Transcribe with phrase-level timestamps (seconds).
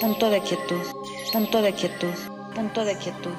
[0.00, 0.80] punto de quietud,
[1.32, 2.14] punto de quietud,
[2.54, 3.34] punto de quietud.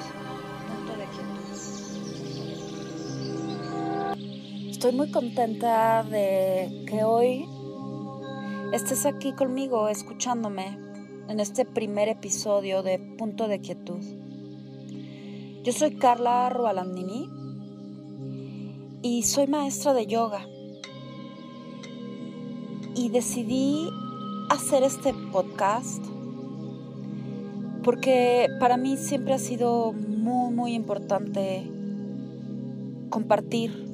[4.68, 7.46] Estoy muy contenta de que hoy
[8.72, 10.78] estés aquí conmigo escuchándome
[11.28, 14.02] en este primer episodio de Punto de Quietud.
[15.62, 17.28] Yo soy Carla Rualandini
[19.02, 20.46] y soy maestra de yoga.
[22.94, 23.88] Y decidí
[24.50, 26.09] hacer este podcast
[27.82, 31.70] porque para mí siempre ha sido muy, muy importante
[33.10, 33.86] compartir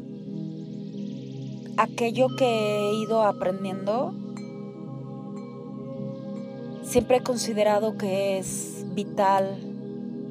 [1.77, 4.15] aquello que he ido aprendiendo.
[6.83, 9.59] Siempre he considerado que es vital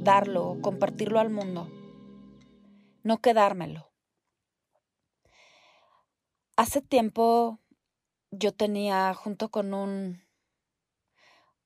[0.03, 1.67] darlo, compartirlo al mundo,
[3.03, 3.91] no quedármelo.
[6.57, 7.59] Hace tiempo
[8.31, 10.21] yo tenía junto con un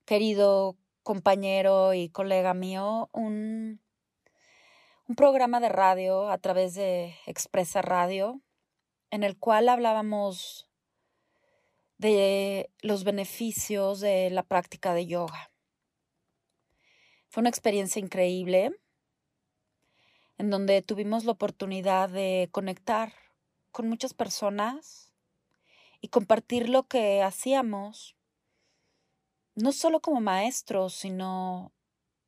[0.04, 3.80] querido compañero y colega mío un,
[5.06, 8.40] un programa de radio a través de Expresa Radio
[9.10, 10.68] en el cual hablábamos
[11.98, 15.50] de los beneficios de la práctica de yoga.
[17.28, 18.72] Fue una experiencia increíble
[20.38, 23.12] en donde tuvimos la oportunidad de conectar
[23.72, 25.12] con muchas personas
[26.00, 28.16] y compartir lo que hacíamos,
[29.62, 31.72] no solo como maestros, sino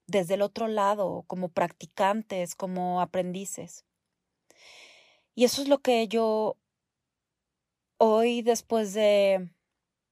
[0.06, 3.84] desde el otro lado, como practicantes, como aprendices.
[5.34, 6.56] Y eso es lo que yo
[7.98, 9.50] hoy, después de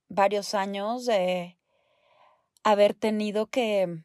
[0.08, 1.58] varios años de
[2.62, 4.04] haber tenido que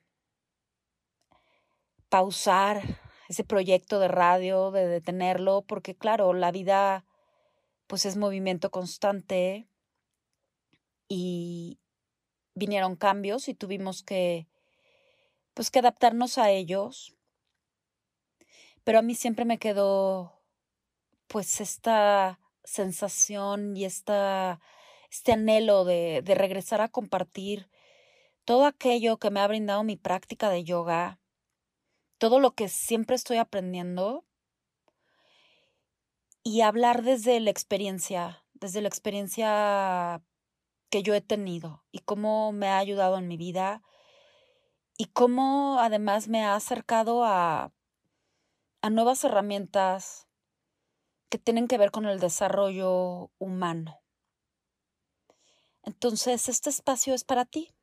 [2.09, 2.81] pausar
[3.29, 7.05] ese proyecto de radio, de detenerlo, porque claro, la vida
[7.87, 9.67] pues es movimiento constante
[11.07, 11.79] y
[12.55, 14.47] vinieron cambios y tuvimos que
[15.53, 17.15] pues que adaptarnos a ellos.
[18.83, 20.41] Pero a mí siempre me quedó
[21.27, 24.59] pues esta sensación y esta,
[25.09, 27.69] este anhelo de, de regresar a compartir
[28.43, 31.19] todo aquello que me ha brindado mi práctica de yoga,
[32.17, 34.25] todo lo que siempre estoy aprendiendo
[36.43, 40.21] y hablar desde la experiencia, desde la experiencia
[40.89, 43.81] que yo he tenido y cómo me ha ayudado en mi vida
[44.97, 47.73] y cómo además me ha acercado a,
[48.81, 50.27] a nuevas herramientas
[51.29, 54.01] que tienen que ver con el desarrollo humano.
[55.83, 57.73] Entonces, este espacio es para ti,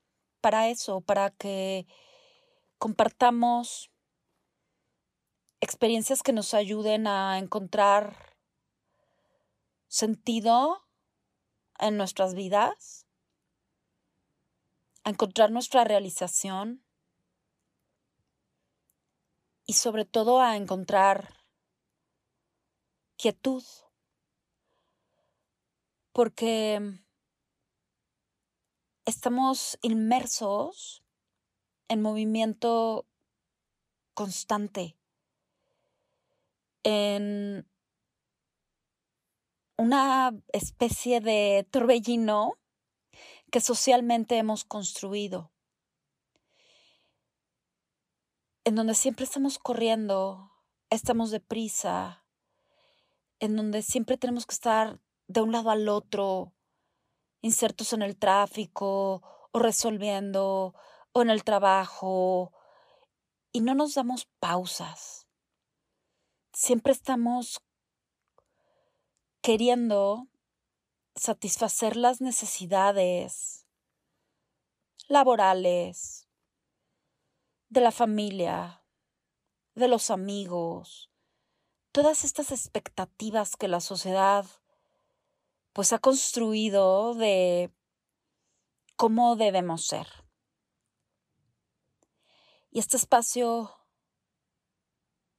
[0.40, 1.86] para eso, para que
[2.78, 3.90] compartamos
[5.60, 8.36] experiencias que nos ayuden a encontrar
[9.86, 10.82] sentido
[11.82, 13.06] en nuestras vidas,
[15.04, 16.84] a encontrar nuestra realización
[19.66, 21.34] y sobre todo a encontrar
[23.16, 23.64] quietud,
[26.12, 27.00] porque
[29.04, 31.02] estamos inmersos
[31.88, 33.06] en movimiento
[34.14, 34.96] constante,
[36.84, 37.66] en
[39.82, 42.56] una especie de torbellino
[43.50, 45.50] que socialmente hemos construido,
[48.64, 50.52] en donde siempre estamos corriendo,
[50.88, 52.24] estamos deprisa,
[53.40, 56.52] en donde siempre tenemos que estar de un lado al otro,
[57.40, 59.20] insertos en el tráfico
[59.50, 60.76] o resolviendo
[61.12, 62.52] o en el trabajo
[63.50, 65.26] y no nos damos pausas.
[66.52, 67.60] Siempre estamos
[69.42, 70.28] queriendo
[71.14, 73.66] satisfacer las necesidades
[75.08, 76.28] laborales,
[77.68, 78.84] de la familia,
[79.74, 81.10] de los amigos,
[81.90, 84.44] todas estas expectativas que la sociedad
[85.72, 87.72] pues ha construido de
[88.96, 90.06] cómo debemos ser.
[92.70, 93.74] Y este espacio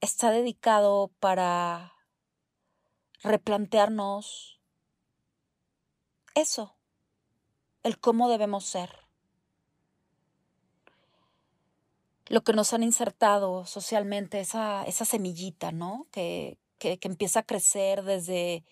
[0.01, 1.93] está dedicado para
[3.23, 4.59] replantearnos
[6.35, 6.75] eso,
[7.83, 9.03] el cómo debemos ser.
[12.27, 16.07] lo que nos han insertado socialmente, esa, esa semillita, ¿no?
[16.11, 18.63] Que, que, que empieza a crecer desde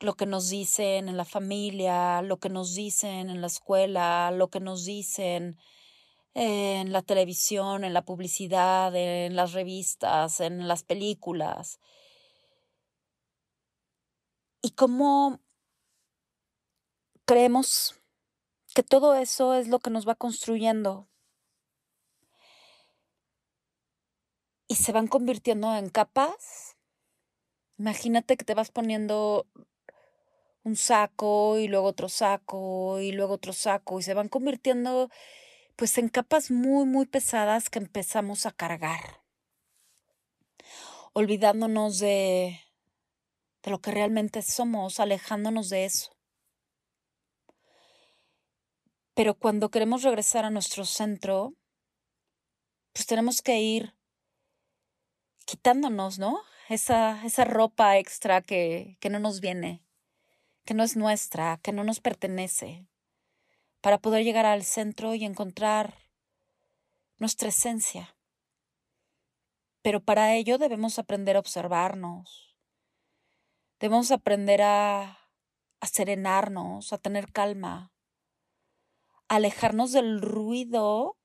[0.00, 4.48] lo que nos dicen en la familia, lo que nos dicen en la escuela, lo
[4.48, 5.58] que nos dicen
[6.34, 11.78] en la televisión, en la publicidad, en las revistas, en las películas.
[14.62, 15.40] Y cómo
[17.24, 17.94] creemos
[18.74, 21.08] que todo eso es lo que nos va construyendo.
[24.68, 26.76] Y se van convirtiendo en capas.
[27.78, 29.46] Imagínate que te vas poniendo
[30.62, 35.10] un saco y luego otro saco y luego otro saco y se van convirtiendo
[35.76, 39.22] pues en capas muy muy pesadas que empezamos a cargar
[41.14, 42.60] olvidándonos de
[43.62, 46.12] de lo que realmente somos, alejándonos de eso.
[49.14, 51.54] Pero cuando queremos regresar a nuestro centro,
[52.92, 53.94] pues tenemos que ir
[55.44, 56.40] quitándonos, ¿no?
[56.68, 59.84] Esa, esa ropa extra que, que no nos viene,
[60.64, 62.86] que no es nuestra, que no nos pertenece,
[63.80, 65.98] para poder llegar al centro y encontrar
[67.18, 68.16] nuestra esencia.
[69.82, 72.49] Pero para ello debemos aprender a observarnos,
[73.80, 75.18] Debemos aprender a,
[75.80, 77.94] serenarnos, a tener calma,
[79.26, 81.16] a alejarnos del ruido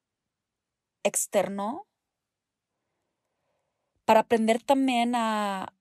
[1.04, 1.86] externo,
[4.06, 5.75] para aprender también a,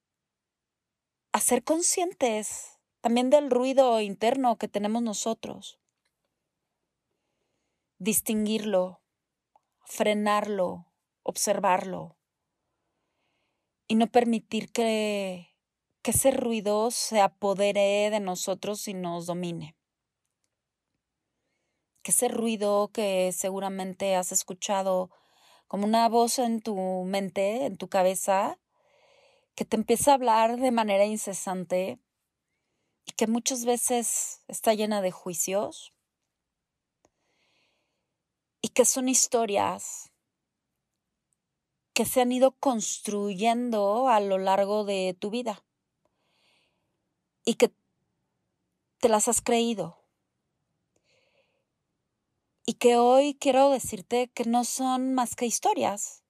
[1.32, 5.79] a ser conscientes también del ruido interno que tenemos nosotros,
[7.99, 9.00] distinguirlo,
[9.85, 10.93] frenarlo,
[11.23, 12.19] observarlo
[13.87, 15.54] y no permitir que
[16.05, 19.75] que ese ruido se apodere de nosotros y nos domine.
[22.03, 25.11] Que ese ruido que seguramente has escuchado
[25.67, 28.59] como una voz en tu mente, en tu cabeza,
[29.55, 31.99] que te empieza a hablar de manera incesante
[33.06, 35.95] y que muchas veces está llena de juicios
[38.61, 40.12] y que son historias
[41.95, 45.65] que se han ido construyendo a lo largo de tu vida
[47.44, 47.75] y que
[49.00, 50.00] te las has creído.
[52.67, 56.25] Y que hoy quiero decirte que no son más que historias,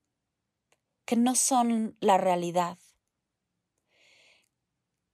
[1.05, 2.78] que no son la realidad,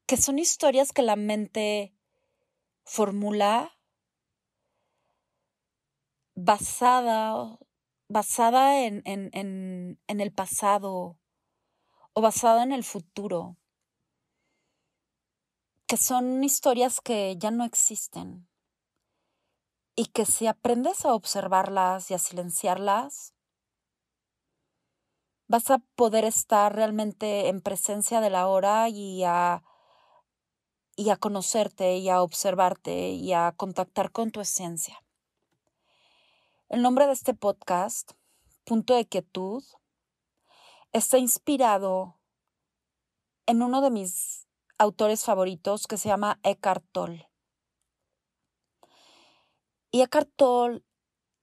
[0.06, 1.94] que son historias que la mente
[2.84, 3.76] formula
[6.34, 7.58] basada,
[8.08, 11.18] basada en, en, en, en el pasado
[12.14, 13.59] o basada en el futuro
[15.90, 18.48] que son historias que ya no existen
[19.96, 23.34] y que si aprendes a observarlas y a silenciarlas,
[25.48, 29.64] vas a poder estar realmente en presencia de la hora y a,
[30.94, 35.02] y a conocerte y a observarte y a contactar con tu esencia.
[36.68, 38.12] El nombre de este podcast,
[38.62, 39.64] Punto de Quietud,
[40.92, 42.20] está inspirado
[43.46, 44.46] en uno de mis
[44.80, 47.30] autores favoritos que se llama Eckhart Tolle.
[49.90, 50.82] Y Eckhart Tolle,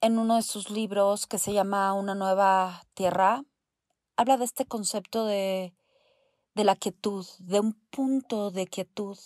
[0.01, 3.44] en uno de sus libros que se llama Una nueva tierra,
[4.16, 5.75] habla de este concepto de,
[6.56, 9.19] de la quietud, de un punto de quietud.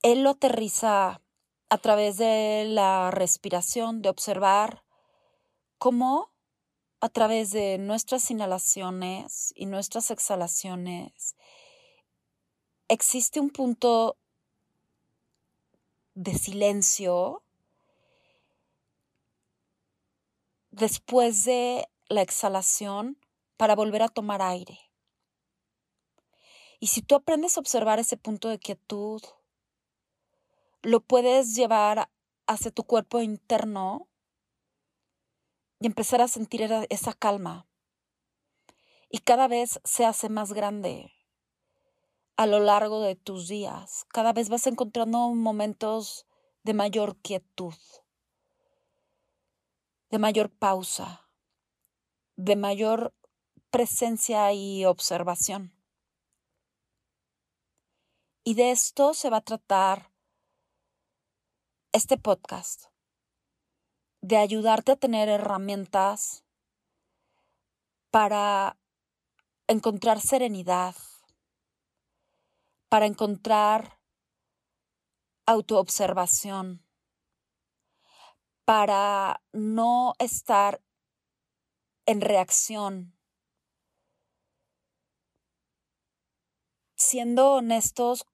[0.00, 1.20] Él lo aterriza
[1.68, 4.84] a través de la respiración, de observar
[5.76, 6.30] cómo
[7.06, 11.36] a través de nuestras inhalaciones y nuestras exhalaciones,
[12.88, 14.16] existe un punto
[16.14, 17.44] de silencio
[20.72, 23.16] después de la exhalación
[23.56, 24.80] para volver a tomar aire.
[26.80, 29.22] Y si tú aprendes a observar ese punto de quietud,
[30.82, 32.10] lo puedes llevar
[32.48, 34.08] hacia tu cuerpo interno
[35.80, 37.66] y empezar a sentir esa calma.
[39.10, 41.12] Y cada vez se hace más grande
[42.36, 44.04] a lo largo de tus días.
[44.08, 46.26] Cada vez vas encontrando momentos
[46.64, 47.74] de mayor quietud,
[50.10, 51.28] de mayor pausa,
[52.36, 53.14] de mayor
[53.70, 55.72] presencia y observación.
[58.44, 60.12] Y de esto se va a tratar
[61.92, 62.86] este podcast
[64.26, 66.44] de ayudarte a tener herramientas
[68.10, 68.76] para
[69.68, 70.96] encontrar serenidad,
[72.88, 74.00] para encontrar
[75.46, 76.84] autoobservación,
[78.64, 80.82] para no estar
[82.04, 83.16] en reacción,
[86.96, 88.26] siendo honestos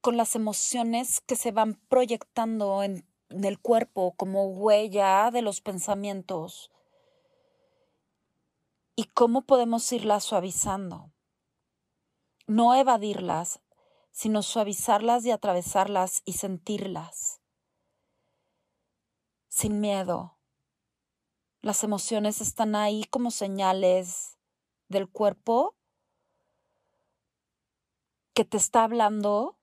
[0.00, 6.70] con las emociones que se van proyectando en del cuerpo como huella de los pensamientos
[8.96, 11.12] y cómo podemos irlas suavizando.
[12.46, 13.60] No evadirlas,
[14.10, 17.40] sino suavizarlas y atravesarlas y sentirlas.
[19.48, 20.38] Sin miedo.
[21.60, 24.38] Las emociones están ahí como señales
[24.88, 25.76] del cuerpo
[28.32, 29.58] que te está hablando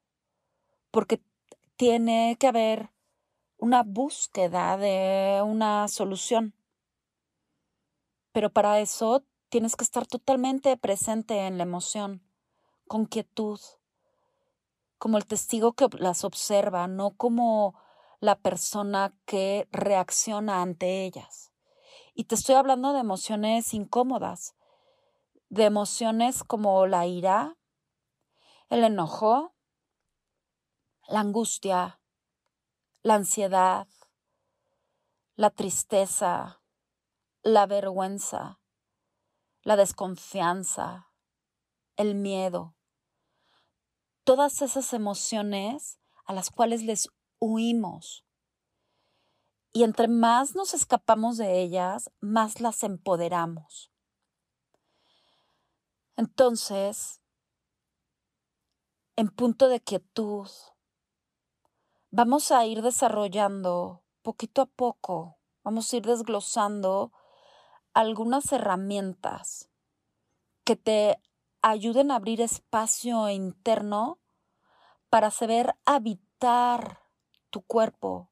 [0.91, 1.21] porque
[1.75, 2.94] tiene que haber
[3.57, 6.53] una búsqueda de una solución.
[8.31, 12.21] Pero para eso tienes que estar totalmente presente en la emoción,
[12.87, 13.59] con quietud,
[14.97, 17.79] como el testigo que las observa, no como
[18.19, 21.51] la persona que reacciona ante ellas.
[22.13, 24.55] Y te estoy hablando de emociones incómodas,
[25.49, 27.57] de emociones como la ira,
[28.69, 29.53] el enojo,
[31.07, 31.99] la angustia,
[33.05, 33.87] la ansiedad,
[35.35, 36.59] la tristeza,
[37.43, 38.59] la vergüenza,
[39.61, 41.11] la desconfianza,
[41.97, 42.75] el miedo,
[44.23, 47.07] todas esas emociones a las cuales les
[47.37, 48.25] huimos.
[49.71, 53.91] Y entre más nos escapamos de ellas, más las empoderamos.
[56.17, 57.21] Entonces,
[59.15, 60.49] en punto de quietud,
[62.15, 67.11] vamos a ir desarrollando poquito a poco, vamos a ir desglosando
[67.93, 69.69] algunas herramientas
[70.63, 71.21] que te
[71.61, 74.19] ayuden a abrir espacio interno
[75.09, 77.01] para saber habitar
[77.49, 78.31] tu cuerpo,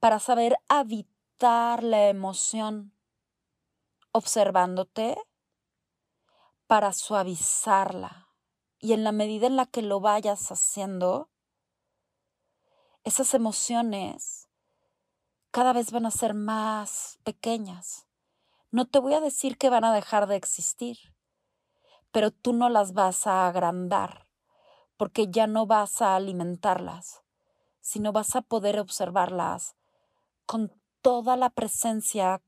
[0.00, 2.92] para saber habitar la emoción,
[4.10, 5.16] observándote
[6.66, 8.30] para suavizarla.
[8.80, 11.30] Y en la medida en la que lo vayas haciendo,
[13.06, 14.48] esas emociones
[15.52, 18.08] cada vez van a ser más pequeñas.
[18.72, 20.98] No te voy a decir que van a dejar de existir,
[22.10, 24.26] pero tú no las vas a agrandar,
[24.96, 27.22] porque ya no vas a alimentarlas,
[27.80, 29.76] sino vas a poder observarlas
[30.44, 32.42] con toda la presencia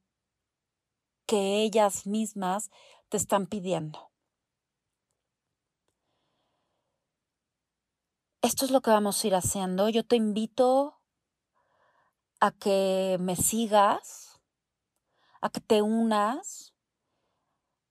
[1.25, 2.73] que ellas mismas
[3.11, 4.08] te están pidiendo.
[8.49, 9.91] Esto es lo que vamos a ir haciendo.
[9.91, 10.99] Yo te invito
[12.41, 14.41] a que me sigas,
[15.43, 16.73] a que te unas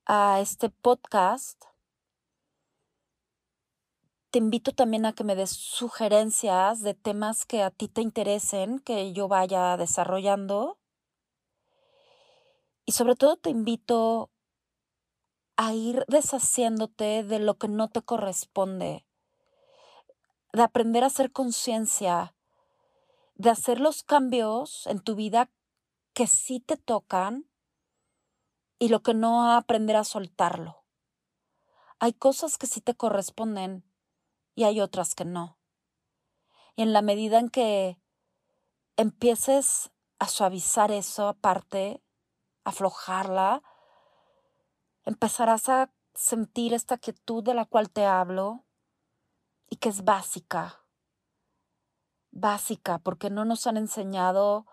[0.08, 1.64] a este podcast.
[4.32, 8.80] Te invito también a que me des sugerencias de temas que a ti te interesen,
[8.80, 10.80] que yo vaya desarrollando.
[12.84, 14.32] Y sobre todo te invito
[15.56, 19.07] a ir deshaciéndote de lo que no te corresponde
[20.54, 22.36] de aprender a hacer conciencia,
[23.36, 25.50] de hacer los cambios en tu vida
[26.14, 27.50] que sí te tocan
[28.80, 30.84] y lo que no aprender a soltarlo.
[32.00, 33.84] Hay cosas que sí te corresponden
[34.56, 35.58] y hay otras que no.
[36.76, 38.00] Y en la medida en que
[38.98, 42.04] empieces a suavizar eso aparte,
[42.64, 43.64] aflojarla,
[45.06, 48.67] empezarás a sentir esta quietud de la cual te hablo,
[49.70, 50.84] y que es básica,
[52.32, 54.66] básica, porque no nos han enseñado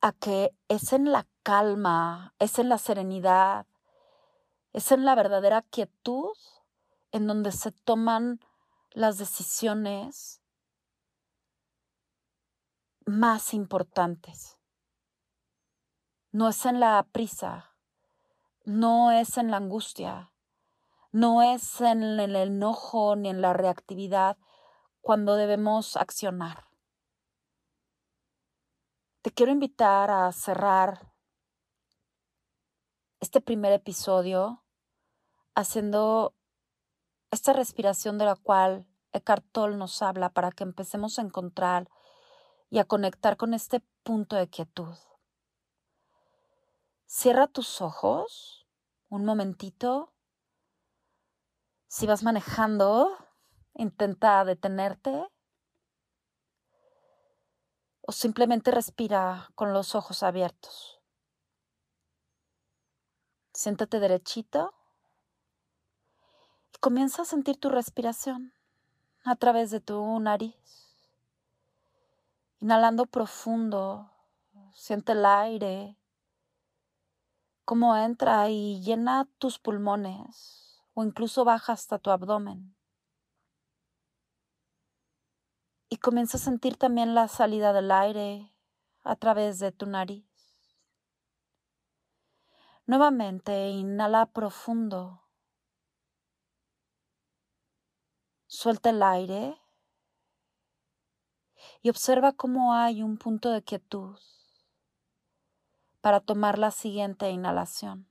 [0.00, 3.66] a que es en la calma, es en la serenidad,
[4.72, 6.36] es en la verdadera quietud
[7.10, 8.40] en donde se toman
[8.90, 10.40] las decisiones
[13.06, 14.58] más importantes.
[16.30, 17.74] No es en la prisa,
[18.64, 20.30] no es en la angustia,
[21.12, 24.36] no es en el enojo ni en la reactividad
[25.00, 26.66] cuando debemos accionar.
[29.22, 31.12] Te quiero invitar a cerrar
[33.20, 34.64] este primer episodio
[35.54, 36.34] haciendo
[37.30, 41.90] esta respiración de la cual Eckhart Tolle nos habla para que empecemos a encontrar
[42.70, 44.94] y a conectar con este punto de quietud.
[47.06, 48.66] Cierra tus ojos
[49.08, 50.12] un momentito
[51.88, 53.16] si vas manejando,
[53.72, 55.26] intenta detenerte
[58.02, 61.00] o simplemente respira con los ojos abiertos.
[63.54, 64.74] Siéntate derechito
[66.74, 68.52] y comienza a sentir tu respiración
[69.24, 70.54] a través de tu nariz.
[72.60, 74.10] Inhalando profundo,
[74.74, 75.96] siente el aire,
[77.64, 80.67] cómo entra y llena tus pulmones
[80.98, 82.74] o incluso baja hasta tu abdomen.
[85.88, 88.52] Y comienza a sentir también la salida del aire
[89.04, 90.26] a través de tu nariz.
[92.84, 95.22] Nuevamente inhala profundo.
[98.48, 99.56] Suelta el aire
[101.80, 104.18] y observa cómo hay un punto de quietud
[106.00, 108.08] para tomar la siguiente inhalación.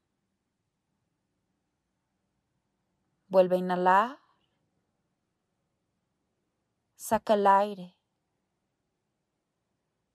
[3.27, 4.19] Vuelve a inhalar.
[6.95, 7.97] Saca el aire.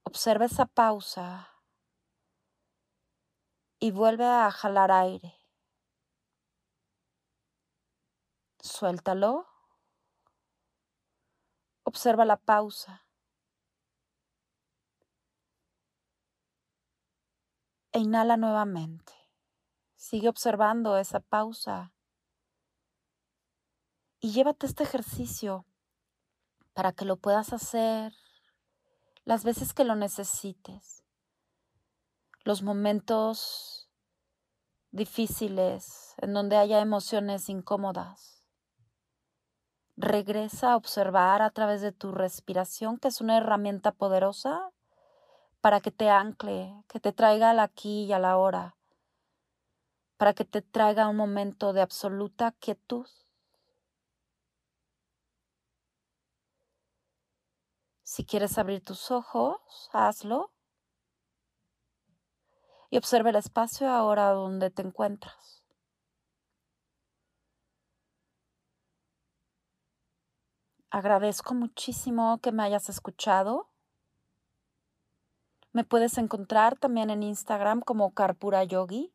[0.04, 1.48] Observa esa pausa
[3.78, 5.34] y vuelve a jalar aire.
[8.60, 9.46] Suéltalo.
[11.84, 13.06] Observa la pausa.
[17.92, 19.12] E inhala nuevamente.
[19.96, 21.91] Sigue observando esa pausa.
[24.24, 25.66] Y llévate este ejercicio
[26.74, 28.14] para que lo puedas hacer
[29.24, 31.02] las veces que lo necesites.
[32.44, 33.90] Los momentos
[34.92, 38.44] difíciles en donde haya emociones incómodas.
[39.96, 44.70] Regresa a observar a través de tu respiración, que es una herramienta poderosa
[45.60, 48.76] para que te ancle, que te traiga al aquí y a la hora,
[50.16, 53.08] para que te traiga un momento de absoluta quietud.
[58.12, 60.52] Si quieres abrir tus ojos, hazlo
[62.90, 65.64] y observa el espacio ahora donde te encuentras.
[70.90, 73.70] Agradezco muchísimo que me hayas escuchado.
[75.72, 79.10] Me puedes encontrar también en Instagram como Karpura Yogi.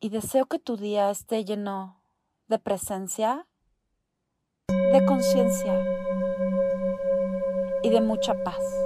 [0.00, 2.02] Y deseo que tu día esté lleno
[2.48, 3.46] de presencia,
[4.66, 6.05] de conciencia
[7.86, 8.85] y de mucha paz.